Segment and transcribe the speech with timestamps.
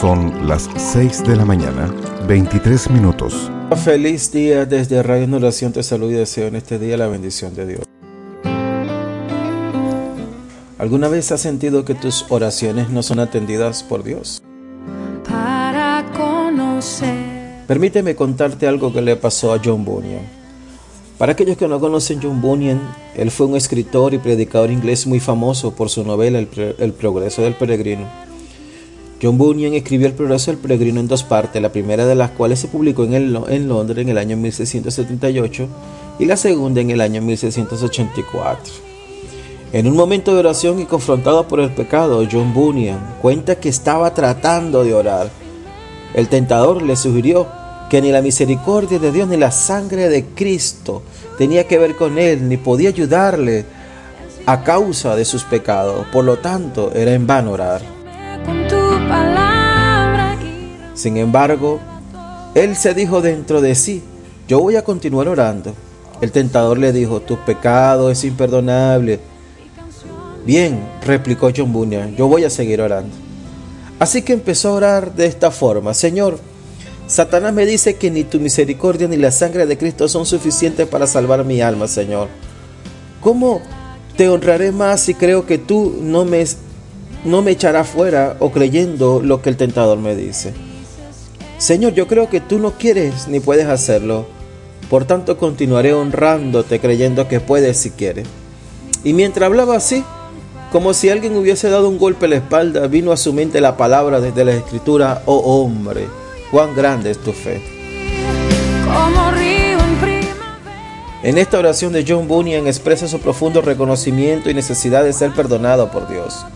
[0.00, 1.90] Son las 6 de la mañana,
[2.28, 3.50] 23 minutos.
[3.82, 7.54] Feliz día desde Radio en Oración te saludo y deseo en este día la bendición
[7.54, 7.80] de Dios.
[10.78, 14.42] ¿Alguna vez has sentido que tus oraciones no son atendidas por Dios?
[15.26, 17.64] Para conocer.
[17.66, 20.26] Permíteme contarte algo que le pasó a John Bunyan.
[21.16, 22.82] Para aquellos que no conocen John Bunyan,
[23.14, 27.54] él fue un escritor y predicador inglés muy famoso por su novela El, Progreso del
[27.54, 28.25] Peregrino.
[29.22, 32.58] John Bunyan escribió El Progreso del Peregrino en dos partes, la primera de las cuales
[32.58, 35.68] se publicó en, en Londres en el año 1678
[36.18, 38.74] y la segunda en el año 1684.
[39.72, 44.12] En un momento de oración y confrontado por el pecado, John Bunyan cuenta que estaba
[44.12, 45.30] tratando de orar.
[46.14, 47.48] El tentador le sugirió
[47.88, 51.02] que ni la misericordia de Dios ni la sangre de Cristo
[51.38, 53.64] tenía que ver con él, ni podía ayudarle
[54.44, 56.06] a causa de sus pecados.
[56.12, 57.95] Por lo tanto, era en vano orar.
[60.94, 61.78] Sin embargo,
[62.54, 64.02] él se dijo dentro de sí,
[64.48, 65.74] yo voy a continuar orando.
[66.20, 69.20] El tentador le dijo, tu pecado es imperdonable.
[70.44, 73.14] Bien, replicó John Bunyan, yo voy a seguir orando.
[73.98, 76.38] Así que empezó a orar de esta forma, Señor,
[77.06, 81.06] Satanás me dice que ni tu misericordia ni la sangre de Cristo son suficientes para
[81.06, 82.28] salvar mi alma, Señor.
[83.20, 83.60] ¿Cómo
[84.16, 86.44] te honraré más si creo que tú no me,
[87.26, 90.54] no me echarás fuera o creyendo lo que el tentador me dice?
[91.58, 94.26] Señor, yo creo que tú no quieres ni puedes hacerlo.
[94.88, 98.26] Por tanto, continuaré honrándote creyendo que puedes si quieres.
[99.04, 100.04] Y mientras hablaba así,
[100.72, 103.76] como si alguien hubiese dado un golpe en la espalda, vino a su mente la
[103.76, 106.06] palabra desde la escritura, oh hombre
[106.50, 107.60] cuán grande es tu fe.
[111.22, 115.90] en, esta oración de John Bunyan expresa su profundo reconocimiento y necesidad de ser perdonado
[115.90, 116.46] por Dios.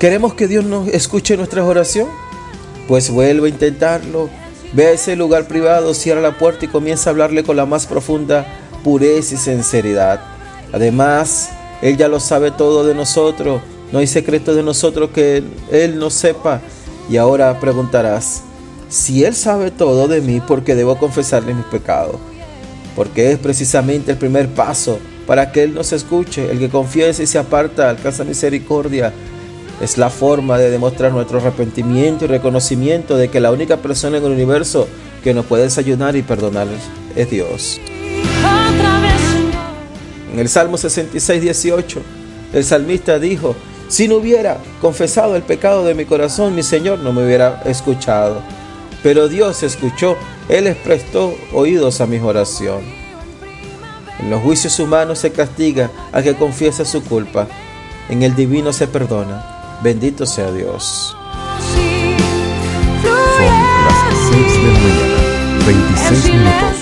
[0.00, 2.14] ¿Queremos que Dios nos escuche nuestras oraciones?
[2.88, 4.30] Pues vuelve a intentarlo.
[4.72, 7.84] Ve a ese lugar privado, cierra la puerta y comienza a hablarle con la más
[7.84, 8.46] profunda
[8.82, 10.22] pureza y sinceridad.
[10.72, 11.50] Además,
[11.82, 13.60] Él ya lo sabe todo de nosotros.
[13.92, 16.62] No hay secreto de nosotros que Él no sepa.
[17.10, 18.40] Y ahora preguntarás,
[18.88, 22.16] si Él sabe todo de mí, ¿por qué debo confesarle mis pecados?
[22.96, 26.50] Porque es precisamente el primer paso para que Él nos escuche.
[26.50, 29.12] El que confiese y se aparta alcanza misericordia.
[29.80, 34.24] Es la forma de demostrar nuestro arrepentimiento y reconocimiento de que la única persona en
[34.24, 34.86] el universo
[35.24, 36.66] que nos puede desayunar y perdonar
[37.16, 37.80] es Dios.
[40.32, 42.02] En el Salmo 66, 18,
[42.52, 43.56] el salmista dijo,
[43.88, 48.42] si no hubiera confesado el pecado de mi corazón, mi Señor no me hubiera escuchado.
[49.02, 50.16] Pero Dios escuchó,
[50.48, 52.80] Él les prestó oídos a mi oración.
[54.20, 57.48] En los juicios humanos se castiga a que confiesa su culpa.
[58.10, 59.59] En el divino se perdona.
[59.82, 61.16] Bendito sea Dios.
[63.02, 63.54] Son
[63.86, 63.98] las
[64.30, 65.18] 6 de la mañana,
[65.66, 66.76] 26 minutos.